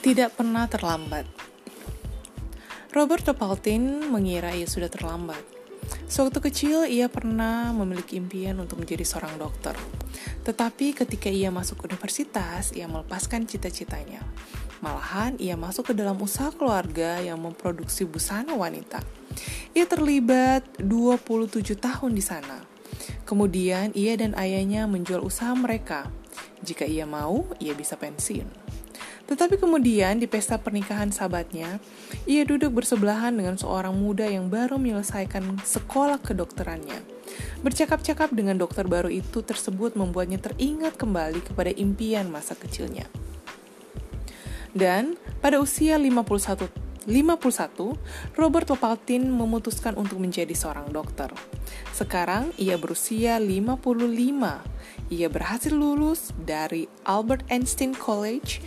[0.00, 1.28] Tidak pernah terlambat.
[2.96, 5.44] Robert Topaltin mengira ia sudah terlambat.
[6.08, 9.76] Sewaktu kecil, ia pernah memiliki impian untuk menjadi seorang dokter.
[10.48, 14.24] Tetapi ketika ia masuk universitas, ia melepaskan cita-citanya.
[14.80, 19.04] Malahan, ia masuk ke dalam usaha keluarga yang memproduksi busana wanita.
[19.76, 22.64] Ia terlibat 27 tahun di sana.
[23.28, 26.08] Kemudian, ia dan ayahnya menjual usaha mereka.
[26.64, 28.69] Jika ia mau, ia bisa pensiun.
[29.30, 31.78] Tetapi kemudian di pesta pernikahan sahabatnya,
[32.26, 36.98] ia duduk bersebelahan dengan seorang muda yang baru menyelesaikan sekolah kedokterannya.
[37.62, 43.06] Bercakap-cakap dengan dokter baru itu tersebut membuatnya teringat kembali kepada impian masa kecilnya.
[44.74, 47.96] Dan pada usia 51 51,
[48.36, 51.32] Robert Lopaltin memutuskan untuk menjadi seorang dokter.
[51.96, 53.88] Sekarang ia berusia 55.
[55.10, 58.60] Ia berhasil lulus dari Albert Einstein College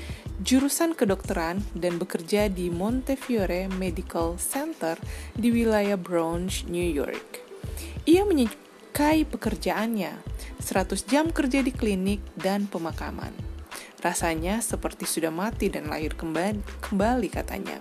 [0.44, 5.00] jurusan kedokteran dan bekerja di Montefiore Medical Center
[5.32, 7.40] di wilayah Bronx, New York.
[8.04, 10.20] Ia menyukai pekerjaannya,
[10.60, 13.32] 100 jam kerja di klinik dan pemakaman.
[14.04, 16.60] Rasanya seperti sudah mati dan lahir kembali,
[16.92, 17.80] kembali katanya.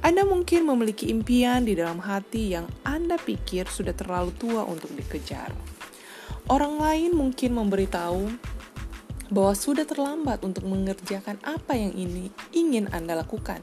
[0.00, 5.52] Anda mungkin memiliki impian di dalam hati yang Anda pikir sudah terlalu tua untuk dikejar.
[6.48, 8.24] Orang lain mungkin memberitahu
[9.30, 13.62] bahwa sudah terlambat untuk mengerjakan apa yang ini ingin Anda lakukan.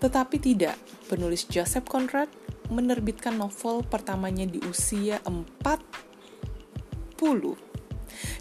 [0.00, 0.76] Tetapi tidak,
[1.08, 2.28] penulis Joseph Conrad
[2.72, 5.46] menerbitkan novel pertamanya di usia 40.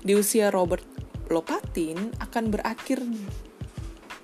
[0.01, 0.83] Di usia Robert
[1.29, 3.01] Lopatin akan berakhir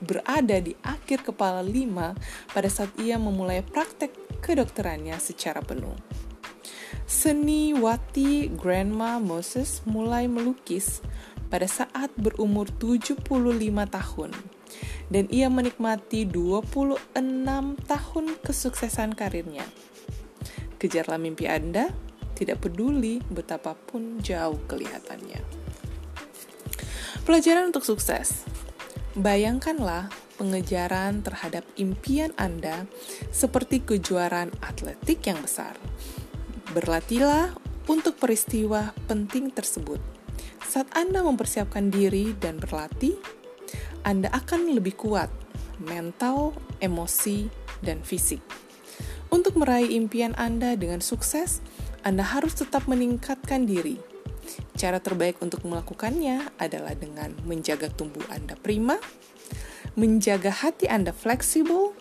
[0.01, 2.17] berada di akhir kepala lima
[2.49, 5.93] pada saat ia memulai praktek kedokterannya secara penuh.
[7.05, 11.03] Seni Wati Grandma Moses mulai melukis
[11.51, 13.27] pada saat berumur 75
[13.91, 14.31] tahun
[15.11, 17.11] dan ia menikmati 26
[17.83, 19.67] tahun kesuksesan karirnya.
[20.79, 21.91] Kejarlah mimpi Anda,
[22.33, 25.43] tidak peduli betapapun jauh kelihatannya.
[27.27, 28.47] Pelajaran untuk sukses.
[29.13, 32.89] Bayangkanlah pengejaran terhadap impian Anda
[33.29, 35.75] seperti kejuaraan atletik yang besar.
[36.71, 37.53] Berlatihlah
[37.91, 40.20] untuk peristiwa penting tersebut
[40.71, 43.19] saat Anda mempersiapkan diri dan berlatih,
[44.07, 45.27] Anda akan lebih kuat
[45.83, 47.51] mental, emosi,
[47.83, 48.39] dan fisik.
[49.27, 51.59] Untuk meraih impian Anda dengan sukses,
[52.07, 53.99] Anda harus tetap meningkatkan diri.
[54.79, 58.95] Cara terbaik untuk melakukannya adalah dengan menjaga tubuh Anda prima,
[59.99, 61.91] menjaga hati Anda fleksibel,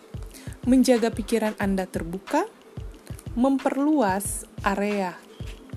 [0.70, 2.46] menjaga pikiran Anda terbuka,
[3.34, 5.18] memperluas area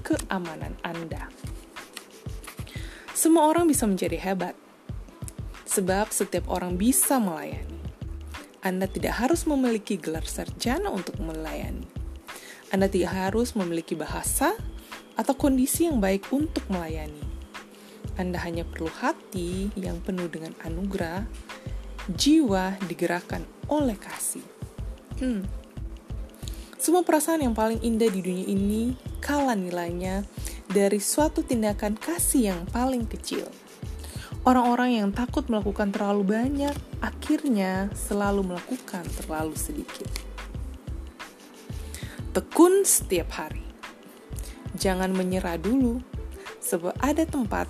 [0.06, 1.53] keamanan Anda.
[3.24, 4.52] Semua orang bisa menjadi hebat,
[5.64, 7.80] sebab setiap orang bisa melayani.
[8.60, 11.88] Anda tidak harus memiliki gelar sarjana untuk melayani.
[12.76, 14.52] Anda tidak harus memiliki bahasa
[15.16, 17.24] atau kondisi yang baik untuk melayani.
[18.20, 21.24] Anda hanya perlu hati yang penuh dengan anugerah,
[22.12, 24.44] jiwa digerakkan oleh kasih.
[25.24, 25.48] Hmm.
[26.76, 30.28] Semua perasaan yang paling indah di dunia ini kalah nilainya
[30.70, 33.48] dari suatu tindakan kasih yang paling kecil.
[34.44, 40.12] Orang-orang yang takut melakukan terlalu banyak akhirnya selalu melakukan terlalu sedikit.
[42.36, 43.64] Tekun setiap hari.
[44.76, 46.02] Jangan menyerah dulu,
[46.60, 47.70] sebab ada tempat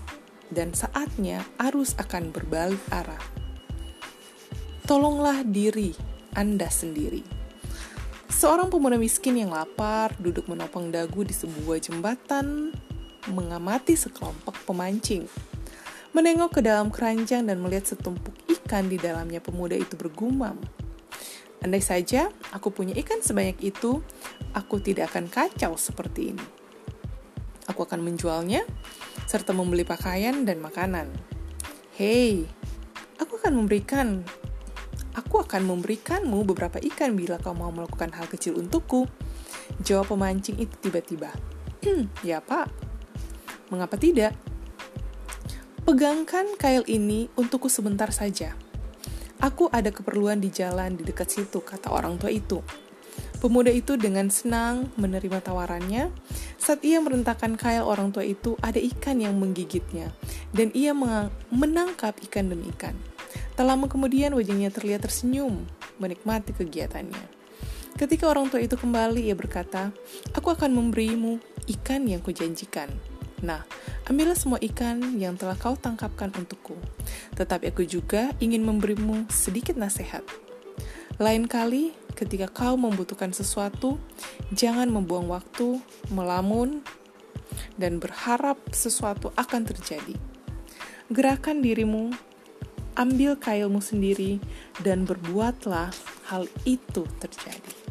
[0.49, 3.21] dan saatnya arus akan berbalik arah.
[4.87, 5.93] Tolonglah diri
[6.33, 7.42] Anda sendiri.
[8.33, 12.73] Seorang pemuda miskin yang lapar duduk menopang dagu di sebuah jembatan
[13.29, 15.29] mengamati sekelompok pemancing.
[16.17, 20.57] Menengok ke dalam keranjang dan melihat setumpuk ikan di dalamnya pemuda itu bergumam.
[21.61, 24.01] Andai saja aku punya ikan sebanyak itu,
[24.57, 26.45] aku tidak akan kacau seperti ini.
[27.71, 28.67] Aku akan menjualnya,
[29.29, 31.07] serta membeli pakaian dan makanan.
[31.95, 32.43] Hei,
[33.15, 34.27] aku akan memberikan
[35.13, 39.05] Aku akan memberikanmu beberapa ikan bila kau mau melakukan hal kecil untukku.
[39.85, 41.29] Jawab pemancing itu tiba-tiba.
[42.25, 42.71] ya pak,
[43.73, 44.37] Mengapa tidak?
[45.81, 48.53] Pegangkan kail ini untukku sebentar saja.
[49.41, 52.61] Aku ada keperluan di jalan di dekat situ, kata orang tua itu.
[53.41, 56.13] Pemuda itu dengan senang menerima tawarannya.
[56.55, 60.15] Saat ia merentakan kail orang tua itu, ada ikan yang menggigitnya,
[60.55, 60.95] dan ia
[61.51, 62.95] menangkap ikan demi ikan.
[63.53, 65.65] Tak lama kemudian wajahnya terlihat tersenyum,
[66.01, 67.43] menikmati kegiatannya.
[67.93, 69.93] Ketika orang tua itu kembali, ia berkata,
[70.33, 71.37] "Aku akan memberimu
[71.69, 72.89] ikan yang kujanjikan."
[73.45, 73.61] Nah,
[74.09, 76.73] ambillah semua ikan yang telah kau tangkapkan untukku.
[77.37, 80.25] Tetapi aku juga ingin memberimu sedikit nasihat.
[81.21, 84.01] Lain kali, ketika kau membutuhkan sesuatu,
[84.49, 85.77] jangan membuang waktu,
[86.09, 86.81] melamun,
[87.77, 90.17] dan berharap sesuatu akan terjadi.
[91.13, 92.09] Gerakan dirimu,
[92.95, 94.39] ambil kailmu sendiri,
[94.81, 95.91] dan berbuatlah
[96.31, 97.82] hal itu terjadi.